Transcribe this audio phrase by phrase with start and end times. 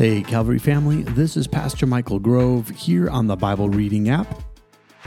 [0.00, 4.42] Hey, Calvary family, this is Pastor Michael Grove here on the Bible Reading app.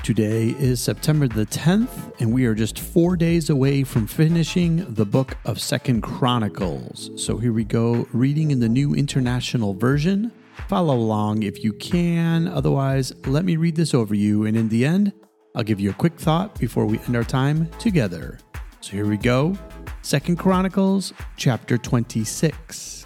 [0.03, 5.03] Today is September the 10th, and we are just four days away from finishing the
[5.03, 7.09] book of Second Chronicles.
[7.15, 10.31] So here we go, reading in the New International Version.
[10.67, 14.85] Follow along if you can, otherwise, let me read this over you, and in the
[14.85, 15.11] end,
[15.55, 18.37] I'll give you a quick thought before we end our time together.
[18.81, 19.57] So here we go.
[20.03, 23.02] Second Chronicles chapter 26.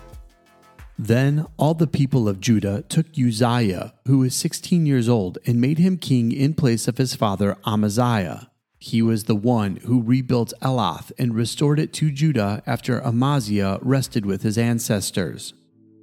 [1.00, 5.78] Then all the people of Judah took Uzziah, who was 16 years old, and made
[5.78, 8.50] him king in place of his father Amaziah.
[8.79, 14.25] He was the one who rebuilt Elath and restored it to Judah after Amaziah rested
[14.25, 15.54] with his ancestors.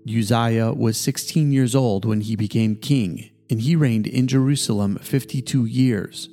[0.09, 5.65] Uzziah was 16 years old when he became king, and he reigned in Jerusalem 52
[5.65, 6.29] years.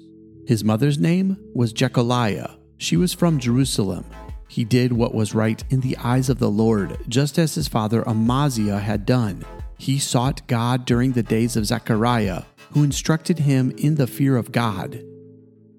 [0.45, 2.51] His mother's name was Jekoliah.
[2.77, 4.05] She was from Jerusalem.
[4.51, 8.05] He did what was right in the eyes of the Lord, just as his father
[8.05, 9.45] Amaziah had done.
[9.77, 14.51] He sought God during the days of Zechariah, who instructed him in the fear of
[14.51, 15.01] God.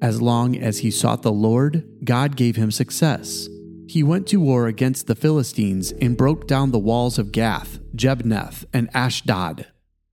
[0.00, 3.46] As long as he sought the Lord, God gave him success.
[3.88, 8.64] He went to war against the Philistines and broke down the walls of Gath, Jabneh,
[8.72, 9.66] and Ashdod.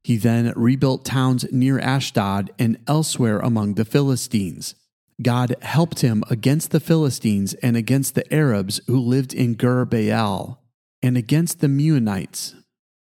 [0.04, 4.76] He then rebuilt towns near Ashdod and elsewhere among the Philistines.
[5.22, 10.64] God helped him against the Philistines and against the Arabs who lived in Gur Baal,
[11.02, 12.56] and against the Meunites.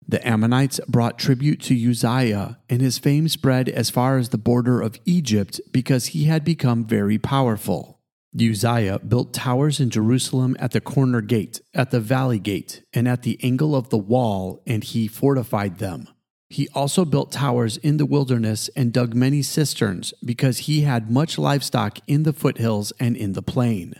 [0.08, 4.82] The Ammonites brought tribute to Uzziah, and his fame spread as far as the border
[4.82, 8.00] of Egypt because he had become very powerful.
[8.36, 13.22] Uzziah built towers in Jerusalem at the corner gate, at the valley gate, and at
[13.22, 16.08] the angle of the wall, and he fortified them.
[16.50, 21.38] He also built towers in the wilderness and dug many cisterns because he had much
[21.38, 23.94] livestock in the foothills and in the plain.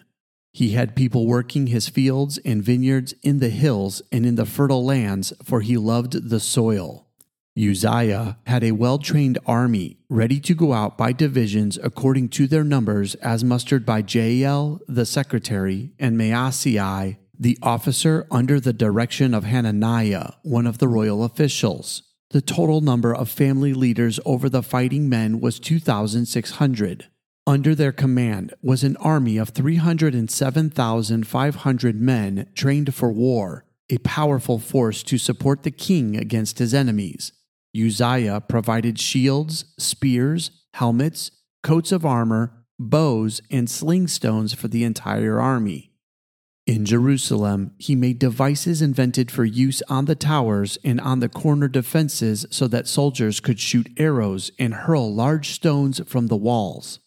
[0.52, 4.84] He had people working his fields and vineyards in the hills and in the fertile
[4.84, 7.06] lands, for he loved the soil.
[7.58, 12.64] Uzziah had a well trained army, ready to go out by divisions according to their
[12.64, 19.44] numbers, as mustered by Jeiel, the secretary, and Maaseiah, the officer under the direction of
[19.44, 22.09] Hananiah, one of the royal officials.
[22.32, 27.08] The total number of family leaders over the fighting men was 2,600.
[27.48, 35.02] Under their command was an army of 307,500 men trained for war, a powerful force
[35.02, 37.32] to support the king against his enemies.
[37.76, 41.32] Uzziah provided shields, spears, helmets,
[41.64, 45.89] coats of armor, bows, and sling stones for the entire army.
[46.70, 51.68] In Jerusalem, he made devices invented for use on the towers and on the corner
[51.68, 57.00] defenses so that soldiers could shoot arrows and hurl large stones from the walls.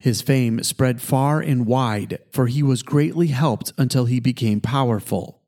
[0.00, 5.40] His fame spread far and wide, for he was greatly helped until he became powerful.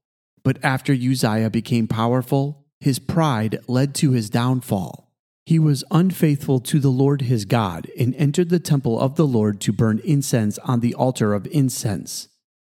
[0.44, 5.10] But after Uzziah became powerful, his pride led to his downfall.
[5.46, 9.60] He was unfaithful to the Lord his God and entered the temple of the Lord
[9.62, 12.27] to burn incense on the altar of incense.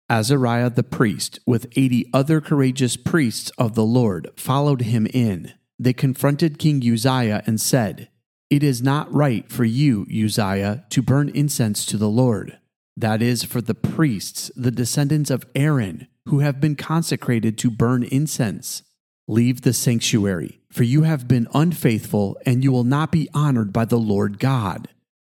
[0.10, 5.54] Azariah the priest, with eighty other courageous priests of the Lord, followed him in.
[5.80, 8.10] They confronted King Uzziah and said,
[8.50, 12.60] It is not right for you, Uzziah, to burn incense to the Lord.
[12.96, 18.04] That is for the priests, the descendants of Aaron, who have been consecrated to burn
[18.04, 18.84] incense.
[19.28, 23.86] Leave the sanctuary, for you have been unfaithful, and you will not be honored by
[23.86, 24.90] the Lord God.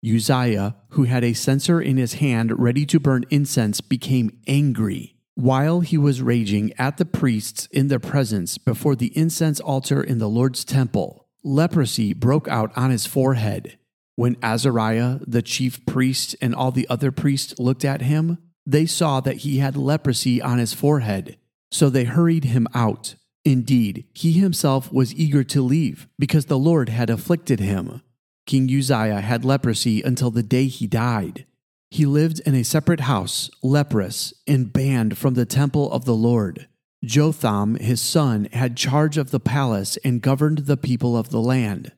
[0.04, 5.16] Uzziah, who had a censer in his hand ready to burn incense, became angry.
[5.34, 10.18] While he was raging at the priests in their presence before the incense altar in
[10.18, 13.78] the Lord's temple, leprosy broke out on his forehead.
[14.14, 19.20] When Azariah, the chief priest, and all the other priests looked at him, they saw
[19.20, 21.36] that he had leprosy on his forehead.
[21.70, 23.14] So they hurried him out.
[23.44, 28.00] Indeed, he himself was eager to leave because the Lord had afflicted him.
[28.46, 31.46] King Uzziah had leprosy until the day he died.
[31.90, 36.68] He lived in a separate house, leprous, and banned from the temple of the Lord.
[37.04, 41.92] Jotham, his son, had charge of the palace and governed the people of the land.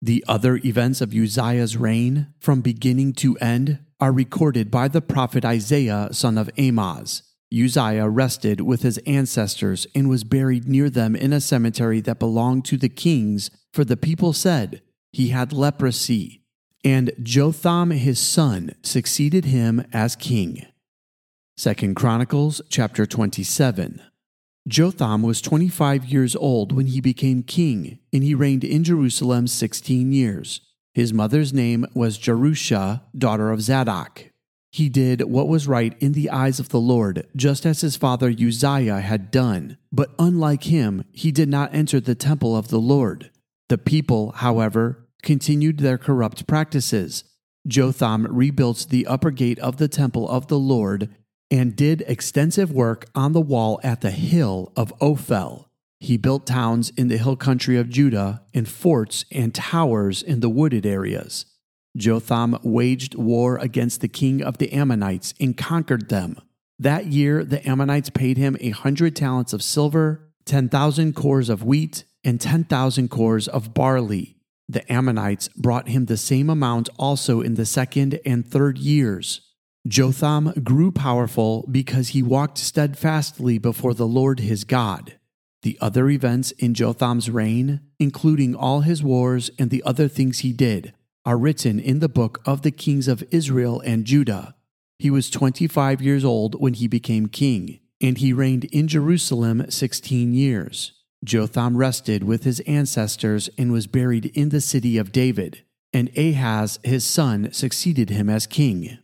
[0.00, 5.44] The other events of Uzziah's reign, from beginning to end, are recorded by the prophet
[5.44, 7.22] Isaiah, son of Amoz.
[7.52, 12.64] Uzziah rested with his ancestors and was buried near them in a cemetery that belonged
[12.66, 14.82] to the kings, for the people said,
[15.12, 16.42] he had leprosy,
[16.84, 20.66] and Jotham his son succeeded him as king.
[21.56, 24.00] 2 Chronicles chapter 27.
[24.68, 30.12] Jotham was 25 years old when he became king, and he reigned in Jerusalem 16
[30.12, 30.60] years.
[30.92, 34.26] His mother's name was Jerusha, daughter of Zadok.
[34.70, 38.28] He did what was right in the eyes of the Lord, just as his father
[38.28, 39.78] Uzziah had done.
[39.90, 43.30] But unlike him, he did not enter the temple of the Lord.
[43.68, 47.24] The people, however, continued their corrupt practices.
[47.66, 51.14] Jotham rebuilt the upper gate of the temple of the Lord
[51.50, 55.68] and did extensive work on the wall at the hill of Ophel.
[56.00, 60.48] He built towns in the hill country of Judah and forts and towers in the
[60.48, 61.46] wooded areas.
[61.96, 66.40] Jotham waged war against the king of the Ammonites and conquered them.
[66.78, 72.04] That year, the Ammonites paid him a hundred talents of silver, 10,000 cors of wheat,
[72.24, 74.36] and 10,000 cors of barley.
[74.68, 79.40] The Ammonites brought him the same amount also in the second and third years.
[79.86, 85.14] Jotham grew powerful because he walked steadfastly before the Lord his God.
[85.62, 90.52] The other events in Jotham's reign, including all his wars and the other things he
[90.52, 90.92] did,
[91.24, 94.54] are written in the book of the kings of Israel and Judah.
[94.98, 100.34] He was 25 years old when he became king, and he reigned in Jerusalem 16
[100.34, 100.92] years.
[101.24, 106.78] Jotham rested with his ancestors and was buried in the city of David, and Ahaz
[106.84, 108.98] his son succeeded him as king.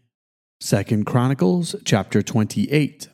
[0.61, 3.09] Second Chronicles chapter 28.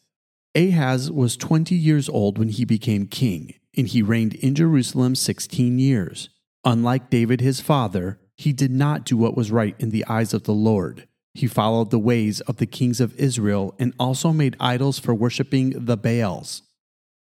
[0.55, 5.79] Ahaz was 20 years old when he became king, and he reigned in Jerusalem 16
[5.79, 6.29] years.
[6.65, 10.45] Unlike David his father, he did not do what was right in the eyes of
[10.45, 11.07] the Lord.
[11.35, 15.71] He followed the ways of the kings of Israel and also made idols for worshiping
[15.87, 16.63] the Baals.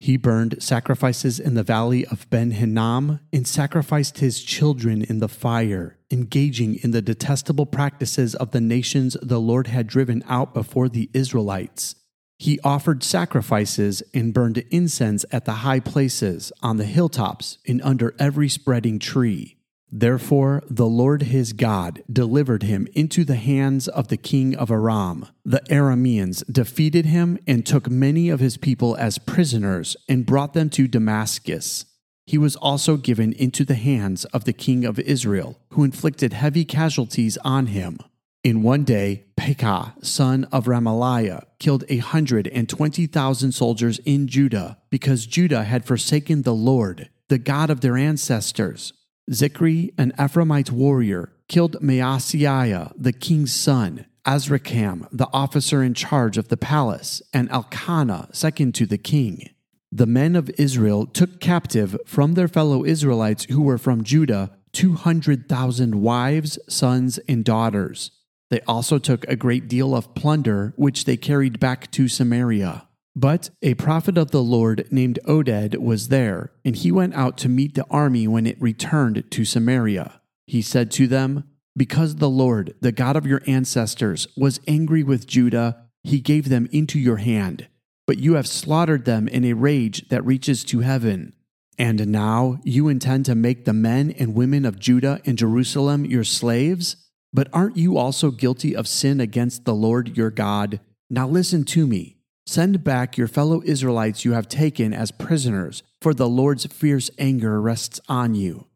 [0.01, 5.29] He burned sacrifices in the valley of Ben Hinnom and sacrificed his children in the
[5.29, 10.89] fire, engaging in the detestable practices of the nations the Lord had driven out before
[10.89, 11.97] the Israelites.
[12.39, 18.15] He offered sacrifices and burned incense at the high places, on the hilltops, and under
[18.19, 19.57] every spreading tree.
[19.97, 25.29] Therefore, the Lord his God delivered him into the hands of the king of Aram.
[25.45, 30.69] The Arameans defeated him and took many of his people as prisoners and brought them
[30.71, 31.85] to Damascus.
[32.27, 36.65] He was also given into the hands of the king of Israel, who inflicted heavy
[36.65, 38.01] casualties on him.
[38.43, 44.27] In one day, Pekah, son of Remaliah, killed a hundred and twenty thousand soldiers in
[44.27, 48.93] Judah because Judah had forsaken the Lord, the God of their ancestors
[49.31, 56.49] Zikri, an Ephraimite warrior, killed Maaseiah, the king's son, Azrikam, the officer in charge of
[56.49, 59.51] the palace, and Elkanah, second to the king.
[59.91, 65.95] The men of Israel took captive from their fellow Israelites who were from Judah 200,000
[66.03, 68.11] wives, sons, and daughters.
[68.51, 72.89] They also took a great deal of plunder, which they carried back to Samaria.
[73.17, 77.49] But a prophet of the Lord named Oded was there, and he went out to
[77.49, 80.21] meet the army when it returned to Samaria.
[80.47, 81.45] He said to them,
[81.77, 86.69] Because the Lord, the God of your ancestors, was angry with Judah, he gave them
[86.73, 87.69] into your hand.
[88.07, 91.35] But you have slaughtered them in a rage that reaches to heaven.
[91.79, 96.25] And now you intend to make the men and women of Judah and Jerusalem your
[96.25, 96.97] slaves?
[97.33, 100.81] But aren't you also guilty of sin against the Lord your God?
[101.09, 102.19] Now listen to me.
[102.47, 107.61] Send back your fellow Israelites you have taken as prisoners, for the Lord's fierce anger
[107.61, 108.67] rests on you.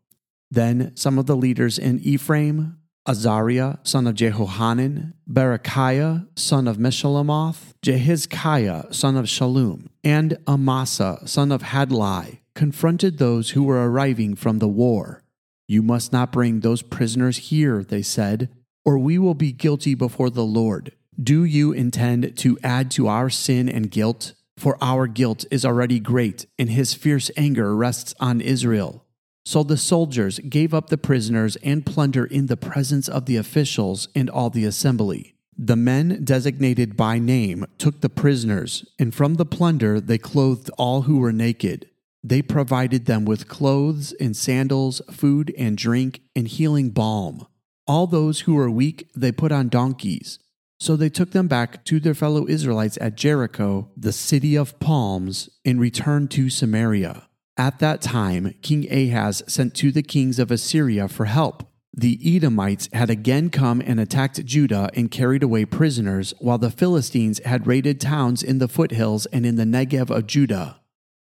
[0.50, 7.72] Then some of the leaders in Ephraim, Azariah, son of Jehohanan, Berekiah, son of Meshillemoth,
[7.82, 14.58] Jehizkiah, son of Shallum, and Amasa, son of Hadlai, confronted those who were arriving from
[14.58, 15.22] the war.
[15.66, 18.48] You must not bring those prisoners here, they said,
[18.84, 20.92] or we will be guilty before the Lord.
[21.20, 24.34] Do you intend to add to our sin and guilt?
[24.56, 29.04] For our guilt is already great, and his fierce anger rests on Israel.
[29.44, 34.06] So the soldiers gave up the prisoners and plunder in the presence of the officials
[34.14, 35.34] and all the assembly.
[35.56, 41.02] The men designated by name took the prisoners, and from the plunder they clothed all
[41.02, 41.88] who were naked.
[42.22, 47.44] They provided them with clothes and sandals, food and drink, and healing balm.
[47.88, 50.38] All those who were weak they put on donkeys
[50.78, 55.48] so they took them back to their fellow Israelites at Jericho, the city of palms,
[55.64, 57.28] and returned to Samaria.
[57.56, 61.64] At that time, King Ahaz sent to the kings of Assyria for help.
[61.92, 67.40] The Edomites had again come and attacked Judah and carried away prisoners, while the Philistines
[67.44, 70.80] had raided towns in the foothills and in the Negev of Judah.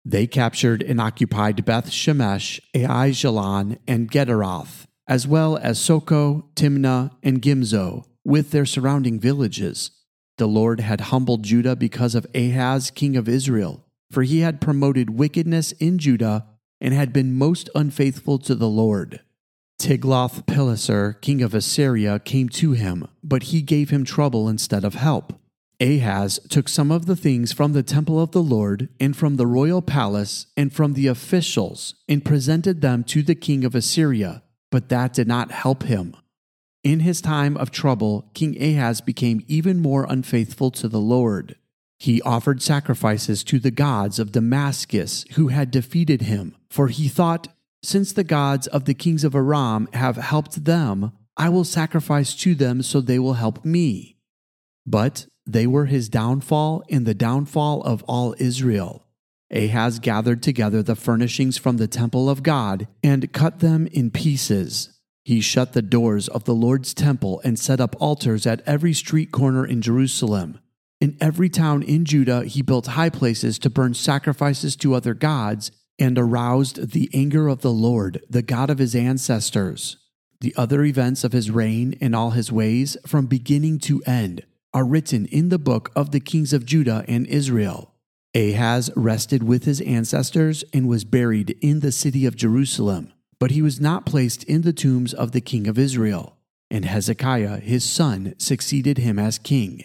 [0.04, 7.40] They captured and occupied Beth Shemesh, Aijalon, and Gederoth, as well as Soko, Timnah, and
[7.40, 9.90] Gimzo, with their surrounding villages.
[10.36, 15.18] The Lord had humbled Judah because of Ahaz, king of Israel, for he had promoted
[15.18, 16.46] wickedness in Judah
[16.78, 19.20] and had been most unfaithful to the Lord.
[19.80, 25.32] Tiglath-Pileser, king of Assyria, came to him, but he gave him trouble instead of help.
[25.80, 29.46] Ahaz took some of the things from the temple of the Lord and from the
[29.46, 34.90] royal palace and from the officials and presented them to the king of Assyria, but
[34.90, 36.14] that did not help him.
[36.84, 41.56] In his time of trouble, King Ahaz became even more unfaithful to the Lord.
[41.98, 47.48] He offered sacrifices to the gods of Damascus who had defeated him, for he thought,
[47.82, 52.54] Since the gods of the kings of Aram have helped them, I will sacrifice to
[52.54, 54.16] them so they will help me.
[54.86, 59.04] But they were his downfall and the downfall of all Israel.
[59.50, 64.97] Ahaz gathered together the furnishings from the temple of God and cut them in pieces.
[65.28, 69.30] He shut the doors of the Lord's temple and set up altars at every street
[69.30, 70.58] corner in Jerusalem.
[71.02, 75.70] In every town in Judah, he built high places to burn sacrifices to other gods
[75.98, 79.98] and aroused the anger of the Lord, the God of his ancestors.
[80.40, 84.86] The other events of his reign and all his ways, from beginning to end, are
[84.86, 87.92] written in the book of the kings of Judah and Israel.
[88.34, 93.62] Ahaz rested with his ancestors and was buried in the city of Jerusalem, but he
[93.62, 96.36] was not placed in the tombs of the king of Israel.
[96.70, 99.84] And Hezekiah, his son, succeeded him as king.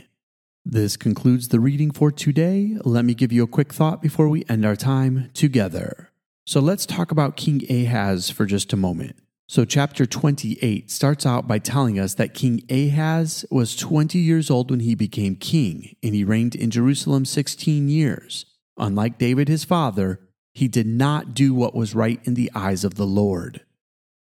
[0.66, 2.78] This concludes the reading for today.
[2.84, 6.12] Let me give you a quick thought before we end our time together.
[6.46, 9.16] So let's talk about King Ahaz for just a moment.
[9.48, 14.72] So, chapter 28 starts out by telling us that King Ahaz was 20 years old
[14.72, 18.46] when he became king, and he reigned in Jerusalem 16 years.
[18.78, 20.22] Unlike David, his father,
[20.54, 23.62] he did not do what was right in the eyes of the Lord.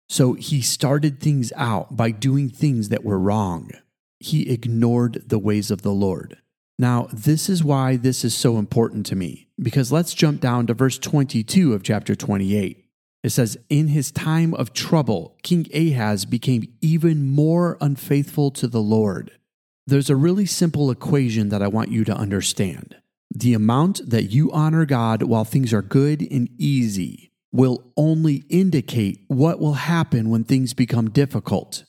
[0.09, 3.71] So, he started things out by doing things that were wrong.
[4.21, 6.39] He ignored the ways of the Lord.
[6.79, 10.75] Now, this is why this is so important to me, because let's jump down to
[10.75, 12.85] verse 22 of chapter 28.
[13.23, 18.81] It says, In his time of trouble, King Ahaz became even more unfaithful to the
[18.81, 19.33] Lord.
[19.87, 22.97] There's a really simple equation that I want you to understand.
[23.35, 29.25] The amount that you honor God while things are good and easy will only indicate
[29.29, 31.85] what will happen when things become difficult.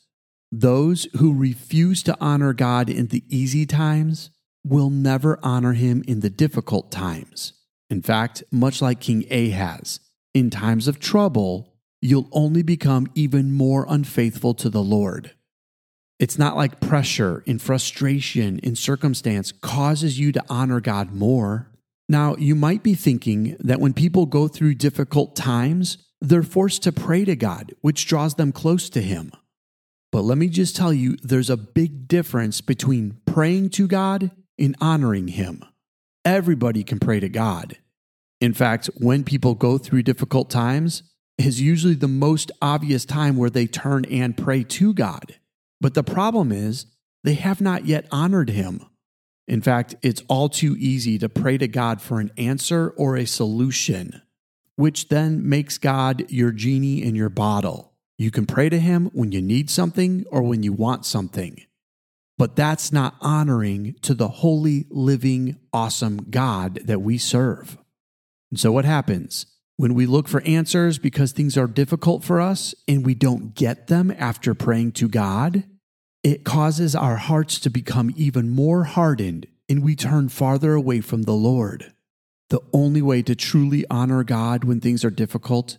[0.51, 4.29] Those who refuse to honor God in the easy times
[4.63, 7.53] will never honor him in the difficult times.
[7.89, 9.99] In fact, much like King Ahaz,
[10.33, 15.31] in times of trouble, you'll only become even more unfaithful to the Lord.
[16.19, 21.69] It's not like pressure and frustration in circumstance causes you to honor God more.
[22.07, 26.91] Now, you might be thinking that when people go through difficult times, they're forced to
[26.91, 29.31] pray to God, which draws them close to Him.
[30.11, 34.75] But let me just tell you, there's a big difference between praying to God and
[34.79, 35.65] honoring Him.
[36.23, 37.77] Everybody can pray to God.
[38.39, 41.03] In fact, when people go through difficult times,
[41.37, 45.35] is usually the most obvious time where they turn and pray to God.
[45.83, 46.85] But the problem is,
[47.25, 48.85] they have not yet honored Him.
[49.49, 53.25] In fact, it's all too easy to pray to God for an answer or a
[53.25, 54.21] solution,
[54.77, 57.91] which then makes God your genie in your bottle.
[58.17, 61.59] You can pray to Him when you need something or when you want something.
[62.37, 67.77] But that's not honoring to the holy, living, awesome God that we serve.
[68.51, 69.47] And so, what happens?
[69.75, 73.87] When we look for answers because things are difficult for us and we don't get
[73.87, 75.65] them after praying to God,
[76.23, 81.23] it causes our hearts to become even more hardened and we turn farther away from
[81.23, 81.93] the Lord.
[82.49, 85.77] The only way to truly honor God when things are difficult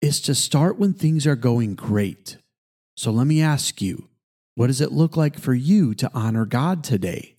[0.00, 2.38] is to start when things are going great.
[2.96, 4.08] So let me ask you,
[4.56, 7.36] what does it look like for you to honor God today?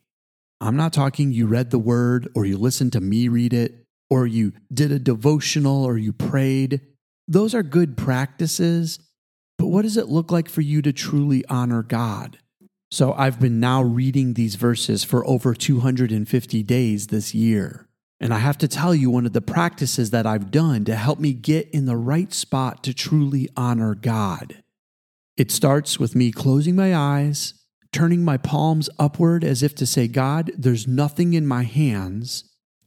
[0.61, 4.25] I'm not talking you read the word or you listened to me read it or
[4.27, 6.81] you did a devotional or you prayed.
[7.27, 8.99] Those are good practices.
[9.57, 12.37] But what does it look like for you to truly honor God?
[12.91, 17.87] So I've been now reading these verses for over 250 days this year.
[18.19, 21.19] And I have to tell you, one of the practices that I've done to help
[21.19, 24.63] me get in the right spot to truly honor God.
[25.35, 27.53] It starts with me closing my eyes,
[27.91, 32.45] turning my palms upward as if to say, God, there's nothing in my hands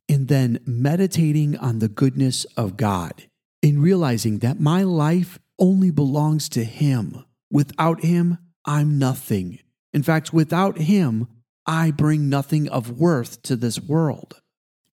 [0.08, 3.24] and then meditating on the goodness of God
[3.62, 7.24] and realizing that my life only belongs to Him.
[7.50, 9.58] Without Him, I'm nothing.
[9.98, 11.26] In fact, without Him,
[11.66, 14.40] I bring nothing of worth to this world.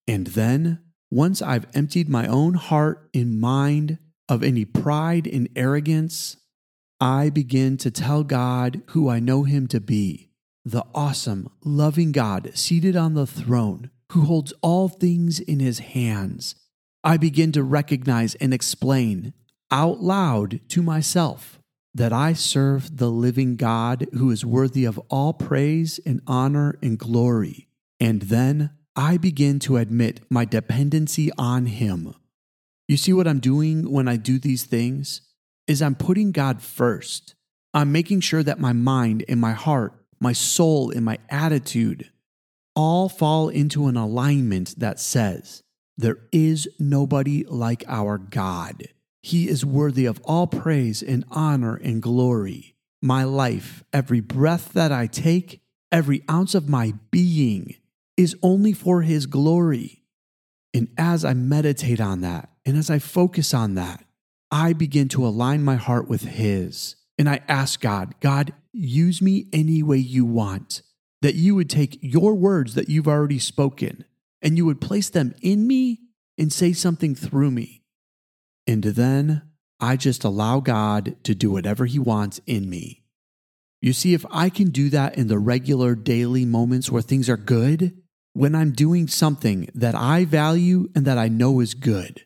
[0.08, 0.80] And then,
[1.12, 6.38] once I've emptied my own heart and mind of any pride and arrogance,
[7.00, 10.32] I begin to tell God who I know Him to be
[10.66, 16.56] the awesome, loving God seated on the throne who holds all things in his hands,
[17.04, 19.36] I begin to recognize and explain
[19.70, 21.60] out loud to myself
[21.96, 27.00] that I serve the living God who is worthy of all praise and honor and
[27.00, 27.70] glory.
[28.02, 32.14] And then I begin to admit my dependency on Him.
[32.90, 35.22] You see what I'm doing when I do these things?
[35.68, 37.34] Is I'm putting God first.
[37.74, 42.12] I'm making sure that my mind and my heart, my soul and my attitude
[42.76, 45.64] all fall into an alignment that says,
[45.98, 48.90] There is nobody like our God.
[49.26, 52.76] He is worthy of all praise and honor and glory.
[53.02, 57.74] My life, every breath that I take, every ounce of my being
[58.18, 60.04] is only for His glory.
[60.76, 64.06] And as I meditate on that, and as I focus on that,
[64.52, 66.96] I begin to align my heart with His.
[67.18, 70.84] And I ask God, God, use me any way you want.
[71.24, 74.06] That you would take your words that you've already spoken
[74.44, 76.02] and you would place them in me
[76.38, 77.82] and say something through me.
[78.68, 79.44] And then
[79.80, 83.04] I just allow God to do whatever He wants in me.
[83.82, 87.38] You see, if I can do that in the regular daily moments where things are
[87.38, 87.96] good,
[88.34, 92.26] when I'm doing something that I value and that I know is good,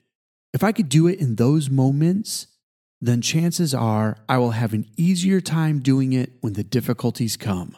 [0.54, 2.48] if I could do it in those moments,
[3.02, 7.76] then chances are I will have an easier time doing it when the difficulties come.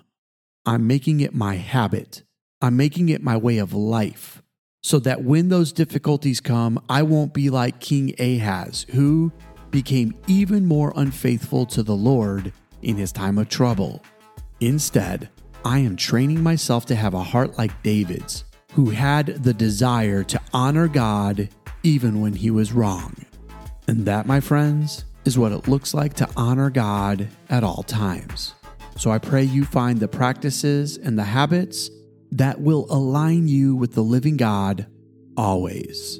[0.65, 2.23] I'm making it my habit.
[2.61, 4.41] I'm making it my way of life
[4.81, 9.31] so that when those difficulties come, I won't be like King Ahaz, who
[9.69, 14.01] became even more unfaithful to the Lord in his time of trouble.
[14.59, 15.29] Instead,
[15.63, 20.41] I am training myself to have a heart like David's, who had the desire to
[20.53, 21.49] honor God
[21.83, 23.15] even when he was wrong.
[23.87, 28.55] And that, my friends, is what it looks like to honor God at all times.
[28.97, 31.89] So I pray you find the practices and the habits
[32.31, 34.87] that will align you with the living God
[35.35, 36.19] always.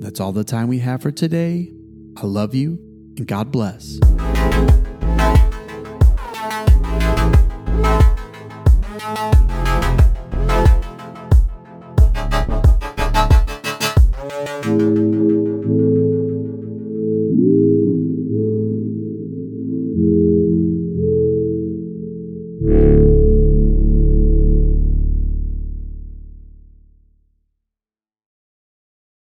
[0.00, 1.72] That's all the time we have for today.
[2.16, 2.78] I love you
[3.16, 3.98] and God bless.